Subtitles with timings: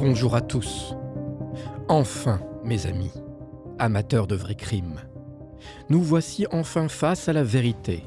[0.00, 0.94] Bonjour à tous.
[1.86, 3.12] Enfin, mes amis,
[3.78, 4.98] amateurs de vrais crimes,
[5.90, 8.04] nous voici enfin face à la vérité,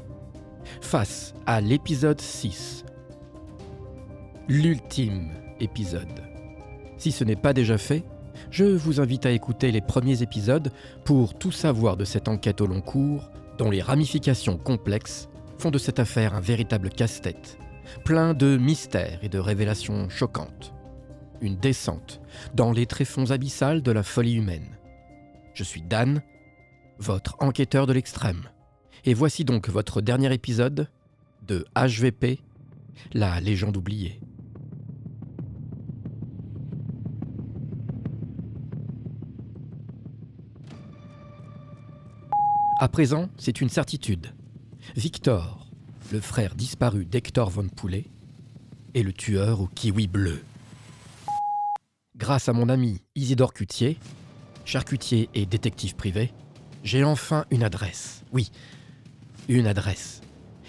[0.80, 2.84] face à l'épisode 6.
[4.48, 6.24] L'ultime épisode.
[6.96, 8.02] Si ce n'est pas déjà fait,
[8.50, 10.72] je vous invite à écouter les premiers épisodes
[11.04, 15.78] pour tout savoir de cette enquête au long cours, dont les ramifications complexes font de
[15.78, 17.56] cette affaire un véritable casse-tête,
[18.04, 20.73] plein de mystères et de révélations choquantes
[21.40, 22.20] une descente
[22.54, 24.78] dans les tréfonds abyssales de la folie humaine.
[25.54, 26.22] Je suis Dan,
[26.98, 28.42] votre enquêteur de l'extrême,
[29.04, 30.88] et voici donc votre dernier épisode
[31.46, 32.40] de HVP,
[33.12, 34.20] la légende oubliée.
[42.80, 44.34] À présent, c'est une certitude.
[44.96, 45.66] Victor,
[46.12, 48.10] le frère disparu d'Hector von Poulet,
[48.94, 50.42] est le tueur au kiwi bleu.
[52.16, 53.98] Grâce à mon ami Isidore Cutier,
[54.64, 56.32] charcutier et détective privé,
[56.84, 58.22] j'ai enfin une adresse.
[58.32, 58.52] Oui,
[59.48, 60.20] une adresse.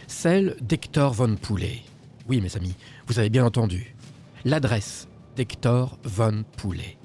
[0.08, 1.84] Celle d'Hector von Poulet.
[2.28, 2.74] Oui, mes amis,
[3.06, 3.96] vous avez bien entendu.
[4.44, 6.98] L'adresse d'Hector von Poulet.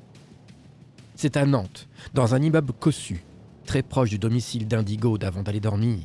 [1.17, 3.23] C'est à Nantes, dans un immeuble cossu,
[3.67, 6.01] très proche du domicile d'Indigo d'avant d'aller dormir.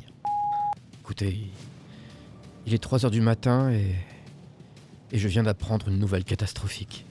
[0.99, 1.51] Écoutez,
[2.65, 3.95] il est 3 heures du matin et.
[5.13, 7.05] et je viens d'apprendre une nouvelle catastrophique.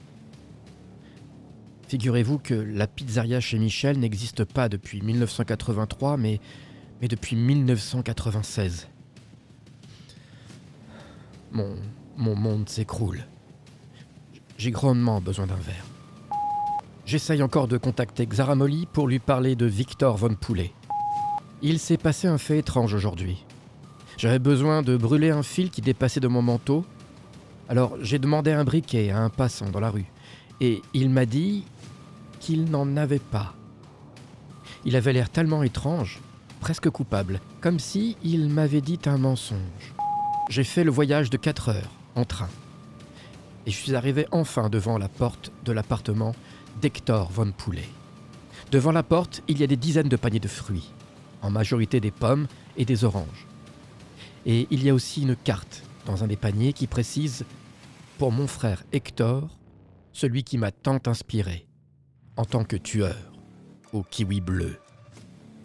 [1.95, 6.41] Figurez-vous que la pizzeria chez Michel n'existe pas depuis 1983, mais,
[7.01, 8.89] depuis 1996.
[11.53, 11.77] Mon,
[12.17, 13.25] mon monde s'écroule.
[14.57, 15.85] J'ai grandement besoin d'un verre.
[17.05, 20.73] J'essaye encore de contacter Xaramoli pour lui parler de Victor von Poulet.
[21.61, 23.45] Il s'est passé un fait étrange aujourd'hui.
[24.17, 26.85] J'avais besoin de brûler un fil qui dépassait de mon manteau.
[27.69, 30.11] Alors j'ai demandé un briquet à un passant dans la rue.
[30.61, 31.65] Et il m'a dit
[32.39, 33.55] qu'il n'en avait pas.
[34.85, 36.21] Il avait l'air tellement étrange,
[36.59, 39.93] presque coupable, comme si il m'avait dit un mensonge.
[40.49, 42.49] J'ai fait le voyage de 4 heures, en train.
[43.65, 46.35] Et je suis arrivé enfin devant la porte de l'appartement
[46.81, 47.89] d'Hector von Poulet.
[48.71, 50.91] Devant la porte, il y a des dizaines de paniers de fruits,
[51.41, 52.47] en majorité des pommes
[52.77, 53.47] et des oranges.
[54.45, 57.45] Et il y a aussi une carte dans un des paniers qui précise
[58.19, 59.49] Pour mon frère Hector,
[60.13, 61.67] celui qui m'a tant inspiré
[62.37, 63.15] en tant que tueur
[63.93, 64.79] au kiwi bleu.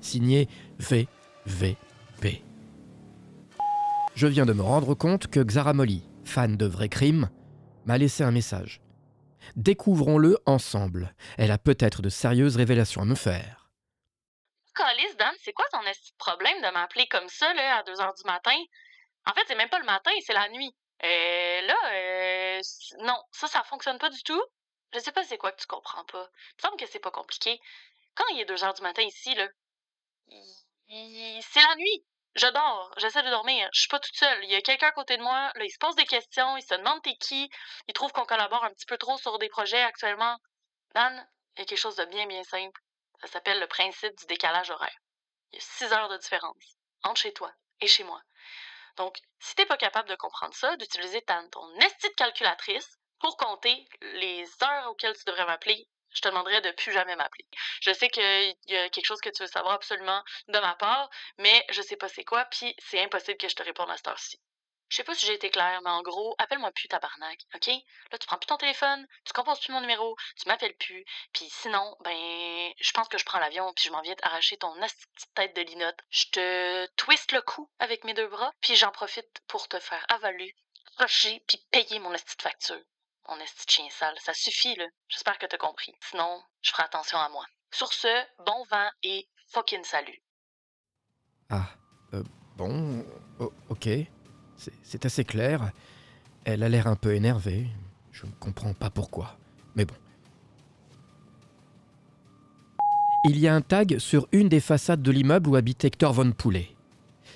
[0.00, 0.48] Signé
[0.78, 2.42] VVP.
[4.14, 7.30] Je viens de me rendre compte que Xaramoli, fan de vrais crimes,
[7.86, 8.80] m'a laissé un message.
[9.56, 11.14] Découvrons-le ensemble.
[11.38, 13.70] Elle a peut-être de sérieuses révélations à me faire.
[14.74, 15.80] Calice, Dan, c'est quoi ton
[16.18, 18.56] problème de m'appeler comme ça, là, à 2 h du matin?
[19.26, 20.74] En fait, c'est même pas le matin, c'est la nuit.
[21.02, 22.60] Et là, euh,
[23.04, 24.42] non, ça, ça fonctionne pas du tout.
[24.92, 26.28] Je sais pas c'est quoi que tu comprends pas.
[26.32, 27.60] Il me semble que c'est pas compliqué.
[28.14, 29.48] Quand il est 2 heures du matin ici, là,
[30.28, 32.04] c'est la nuit.
[32.36, 33.68] Je dors, j'essaie de dormir.
[33.72, 34.44] Je suis pas toute seule.
[34.44, 35.50] Il y a quelqu'un à côté de moi.
[35.54, 36.56] Là, il se pose des questions.
[36.56, 37.50] Il se demande t'es qui.
[37.88, 40.36] Il trouve qu'on collabore un petit peu trop sur des projets actuellement.
[40.94, 42.80] Dan, il y a quelque chose de bien, bien simple.
[43.20, 44.96] Ça s'appelle le principe du décalage horaire.
[45.52, 48.20] Il y a 6 heures de différence entre chez toi et chez moi.
[48.96, 53.86] Donc, si t'es pas capable de comprendre ça, d'utiliser ton esti de calculatrice, pour compter
[54.14, 57.46] les heures auxquelles tu devrais m'appeler, je te demanderais de plus jamais m'appeler.
[57.80, 61.08] Je sais qu'il y a quelque chose que tu veux savoir absolument de ma part,
[61.38, 64.08] mais je sais pas c'est quoi, puis c'est impossible que je te réponde à cette
[64.08, 64.40] heure-ci.
[64.88, 67.68] Je sais pas si j'ai été claire, mais en gros, appelle-moi plus tabarnak, OK?
[67.68, 71.48] Là, tu prends plus ton téléphone, tu composes plus mon numéro, tu m'appelles plus, puis
[71.48, 75.34] sinon, ben, je pense que je prends l'avion, puis je m'en viens t'arracher ton petite
[75.36, 76.00] tête de linotte.
[76.10, 80.04] Je te twiste le cou avec mes deux bras, puis j'en profite pour te faire
[80.08, 80.56] avaler,
[80.96, 82.82] crocher, puis payer mon petite facture.
[83.32, 84.14] On est de chien sale.
[84.18, 84.86] Ça suffit, là.
[85.08, 85.94] J'espère que t'as compris.
[86.10, 87.44] Sinon, je ferai attention à moi.
[87.72, 88.08] Sur ce,
[88.44, 90.20] bon vent et fucking salut.
[91.48, 91.68] Ah,
[92.14, 92.24] euh,
[92.56, 93.04] bon,
[93.68, 93.88] ok.
[94.82, 95.70] C'est assez clair.
[96.44, 97.68] Elle a l'air un peu énervée.
[98.10, 99.38] Je ne comprends pas pourquoi.
[99.76, 99.94] Mais bon.
[103.28, 106.32] Il y a un tag sur une des façades de l'immeuble où habite Hector Von
[106.32, 106.74] Poulet.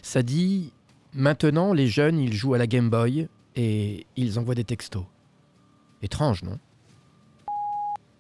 [0.03, 0.73] Ça dit
[1.13, 5.05] Maintenant, les jeunes, ils jouent à la Game Boy et ils envoient des textos.
[6.05, 6.59] Étrange, non?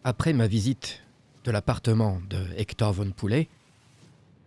[0.04, 1.02] Après ma visite
[1.44, 3.50] de l'appartement de Hector Von Poulet,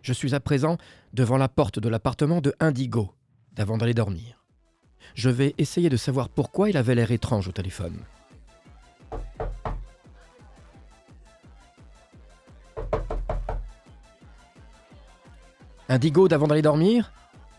[0.02, 0.76] je suis à présent
[1.14, 3.14] devant la porte de l'appartement de Indigo,
[3.52, 4.42] d'avant d'aller dormir.
[5.14, 8.00] Je vais essayer de savoir pourquoi il avait l'air étrange au téléphone.
[15.88, 17.12] Indigo d'avant d'aller dormir?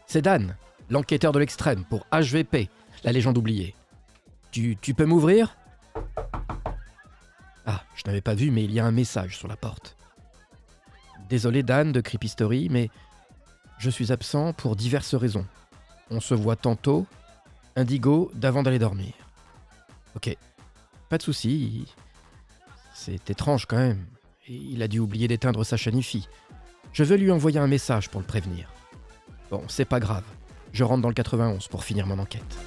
[0.08, 0.58] C'est Dan,
[0.90, 2.70] l'enquêteur de l'extrême pour HVP,
[3.06, 3.76] la légende oubliée.
[4.52, 5.56] Tu, tu peux m'ouvrir?
[8.22, 9.96] Pas vu, mais il y a un message sur la porte.
[11.30, 12.34] Désolé Dan de Creepy
[12.70, 12.90] mais
[13.78, 15.46] je suis absent pour diverses raisons.
[16.10, 17.06] On se voit tantôt,
[17.76, 19.14] indigo, d'avant d'aller dormir.
[20.16, 20.36] Ok,
[21.08, 21.86] pas de souci.
[22.94, 24.06] C'est étrange quand même.
[24.48, 26.28] Il a dû oublier d'éteindre sa chaîne IFI.
[26.92, 28.74] Je vais lui envoyer un message pour le prévenir.
[29.52, 30.26] Bon, c'est pas grave.
[30.74, 32.58] Je rentre dans le 91 pour finir mon enquête.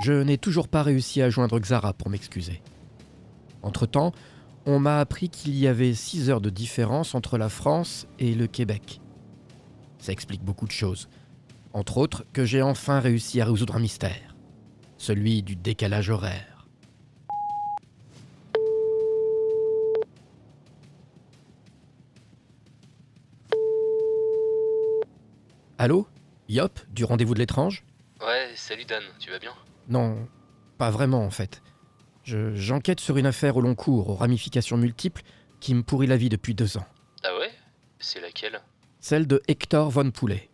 [0.00, 2.62] Je n'ai toujours pas réussi à joindre Xara pour m'excuser.
[3.62, 4.12] Entre-temps,
[4.66, 8.46] on m'a appris qu'il y avait 6 heures de différence entre la France et le
[8.46, 9.00] Québec.
[9.98, 11.08] Ça explique beaucoup de choses.
[11.72, 14.36] Entre autres, que j'ai enfin réussi à résoudre un mystère.
[14.96, 16.66] Celui du décalage horaire.
[25.76, 26.06] Allô?
[26.48, 27.84] Yop, du rendez-vous de l'étrange?
[28.20, 29.52] Ouais, salut Dan, tu vas bien?
[29.88, 30.28] Non,
[30.78, 31.62] pas vraiment en fait.
[32.24, 35.22] Je- J'enquête sur une affaire au long cours, aux ramifications multiples,
[35.60, 36.86] qui me pourrit la vie depuis deux ans.
[37.22, 37.52] Ah ouais?
[37.98, 38.60] C'est laquelle?
[39.00, 40.50] Celle de Hector Von Poulet.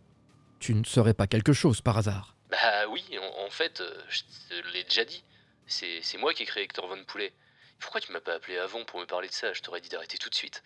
[0.58, 4.20] Tu ne saurais pas quelque chose par hasard Bah oui, en, en fait, euh, je
[4.49, 5.22] te l'ai déjà dit.
[5.67, 7.32] C'est moi qui ai créé Hector Von Poulet.
[7.78, 9.52] Pourquoi tu m'as pas appelé avant pour me parler de ça?
[9.52, 10.62] Je t'aurais dit d'arrêter tout de suite.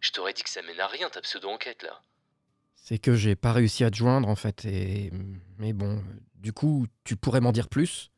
[0.00, 2.00] Je t'aurais dit que ça mène à rien ta pseudo-enquête là.
[2.74, 5.12] C'est que j'ai pas réussi à te joindre en fait, et.
[5.58, 6.02] Mais bon,
[6.34, 8.10] du coup, tu pourrais m'en dire plus?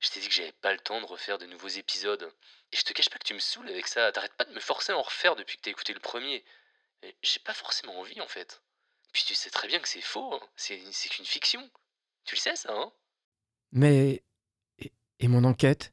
[0.00, 2.32] Je t'ai dit que j'avais pas le temps de refaire de nouveaux épisodes.
[2.72, 4.12] Et je te cache pas que tu me saoules avec ça.
[4.12, 6.44] T'arrêtes pas de me forcer à en refaire depuis que t'as écouté le premier.
[7.22, 8.62] J'ai pas forcément envie en fait.
[9.12, 10.34] Puis tu sais très bien que c'est faux.
[10.34, 10.40] hein.
[10.56, 11.68] C'est c'est qu'une fiction.
[12.24, 12.92] Tu le sais ça, hein?
[13.72, 14.22] Mais.
[14.78, 15.92] Et, et mon enquête?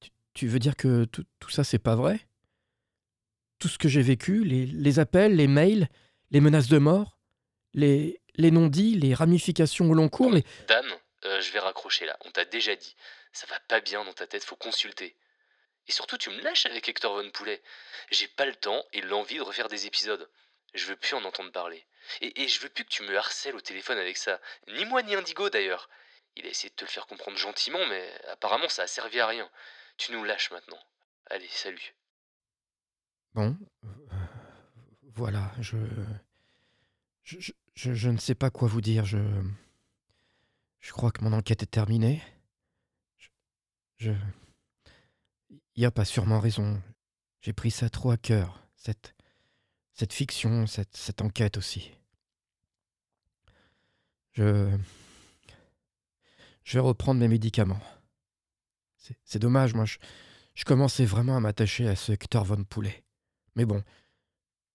[0.00, 2.20] Tu, tu veux dire que tout, tout ça, c'est pas vrai?
[3.58, 5.88] Tout ce que j'ai vécu, les, les appels, les mails,
[6.30, 7.18] les menaces de mort,
[7.74, 10.44] les, les non-dits, les ramifications au long cours, les.
[10.68, 10.86] Dan,
[11.24, 12.16] euh, je vais raccrocher là.
[12.24, 12.96] On t'a déjà dit.
[13.32, 15.16] Ça va pas bien dans ta tête, faut consulter.
[15.88, 17.62] Et surtout, tu me lâches avec Hector Von Poulet.
[18.10, 20.28] J'ai pas le temps et l'envie de refaire des épisodes.
[20.74, 21.84] Je veux plus en entendre parler.
[22.20, 24.40] Et, je veux plus que tu me harcèles au téléphone avec ça.
[24.68, 25.88] Ni moi ni Indigo d'ailleurs.
[26.36, 29.26] Il a essayé de te le faire comprendre gentiment, mais apparemment ça a servi à
[29.26, 29.50] rien.
[29.96, 30.78] Tu nous lâches maintenant.
[31.26, 31.94] Allez, salut.
[33.34, 33.56] Bon.
[35.14, 35.50] voilà.
[35.60, 35.76] Je,
[37.24, 39.04] je- je- je ne sais pas quoi vous dire.
[39.04, 39.18] Je.
[40.80, 42.22] Je crois que mon enquête est terminée.
[43.98, 44.12] Je.
[45.76, 46.82] Yop a sûrement raison.
[47.40, 48.66] J'ai pris ça trop à cœur.
[48.76, 49.14] Cette.
[49.92, 51.90] Cette fiction, cette, enquête aussi.
[54.32, 54.74] Je.
[56.64, 57.80] Je vais reprendre mes médicaments.
[58.96, 59.98] C'est c'est dommage, moi, je,
[60.54, 63.04] je commençais vraiment à m'attacher à ce Hector Von Poulet.
[63.56, 63.82] Mais bon,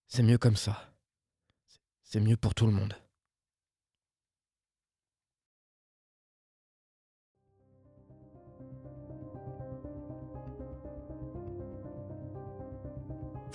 [0.06, 0.92] c'est mieux comme ça.
[2.02, 2.94] C'est mieux pour tout le monde.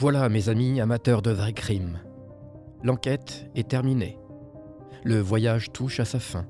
[0.02, 2.00] Voilà, mes amis amateurs de vrais crimes.
[2.82, 4.18] L'enquête est terminée.
[5.04, 6.48] Le voyage touche à sa fin.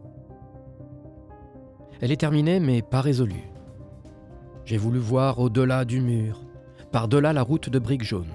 [1.99, 3.51] Elle est terminée, mais pas résolue.
[4.63, 6.45] J'ai voulu voir au-delà du mur,
[6.93, 8.31] par-delà la route de briques jaunes.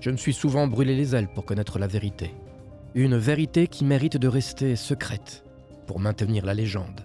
[0.00, 2.34] Je me suis souvent brûlé les ailes pour connaître la vérité.
[2.96, 5.44] Une vérité qui mérite de rester secrète
[5.86, 7.02] pour maintenir la légende.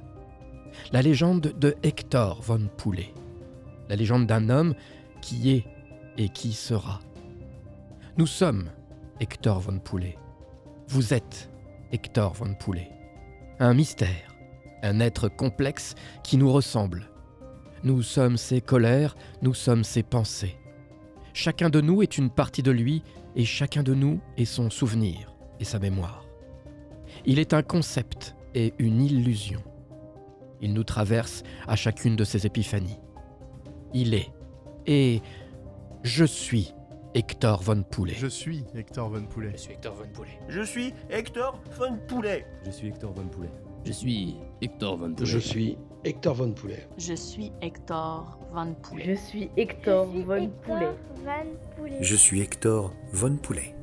[0.91, 3.13] La légende de Hector von Poulet.
[3.89, 4.73] La légende d'un homme
[5.21, 5.65] qui est
[6.17, 6.99] et qui sera.
[8.17, 8.71] Nous sommes
[9.19, 10.17] Hector von Poulet.
[10.87, 11.51] Vous êtes
[11.91, 12.89] Hector von Poulet.
[13.59, 14.35] Un mystère,
[14.81, 15.93] un être complexe
[16.23, 17.11] qui nous ressemble.
[17.83, 20.57] Nous sommes ses colères, nous sommes ses pensées.
[21.33, 23.03] Chacun de nous est une partie de lui
[23.35, 26.25] et chacun de nous est son souvenir et sa mémoire.
[27.23, 29.61] Il est un concept et une illusion.
[30.59, 32.99] Il nous traverse à chacune de ses épiphanies.
[33.93, 34.31] Il est
[34.87, 35.21] et
[36.01, 36.73] je suis
[37.17, 38.13] Hector von Poulet.
[38.13, 39.49] Je suis Hector Von Poulet.
[39.53, 40.39] Je suis Hector Von Poulet.
[40.49, 42.45] Je suis Hector Von Poulet.
[42.63, 43.55] Je suis Hector Von Poulet.
[43.83, 45.39] Je suis Hector Von Poulet.
[45.49, 46.87] Je suis Hector Von Poulet.
[46.99, 49.03] Je suis Hector Van Poulet.
[49.07, 50.93] Je suis Hector Von Poulet.
[52.01, 53.73] Je suis Hector Von Poulet.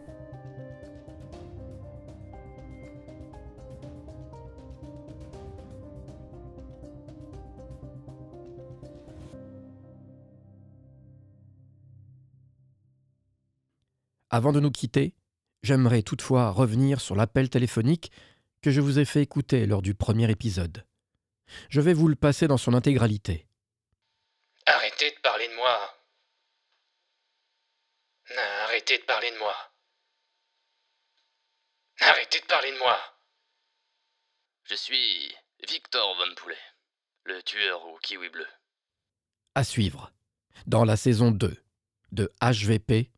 [14.34, 15.14] Avant de nous quitter,
[15.62, 18.10] j'aimerais toutefois revenir sur l'appel téléphonique
[18.62, 20.84] que je vous ai fait écouter lors du premier épisode.
[21.68, 23.46] Je vais vous le passer dans son intégralité.
[24.66, 25.78] Arrêtez de parler de moi.
[28.64, 29.54] Arrêtez de parler de moi.
[32.00, 32.98] Arrêtez de parler de moi.
[34.64, 35.32] Je suis
[35.68, 36.58] Victor Von Poulet,
[37.22, 38.48] le tueur au kiwi bleu.
[39.54, 40.10] À suivre.
[40.66, 41.56] dans la saison 2
[42.10, 43.12] de HVP,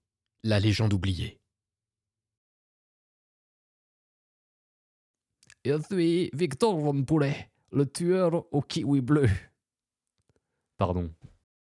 [0.47, 1.41] la légende oubliée.
[5.65, 9.29] Je suis Victor Von Poulet, le tueur au kiwi bleu.
[10.77, 11.13] Pardon,